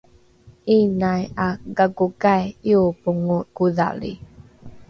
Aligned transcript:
’iinai 0.73 1.23
’a 1.45 1.47
gakokai 1.77 2.45
’iobongo 2.69 3.37
kodhali? 3.55 4.11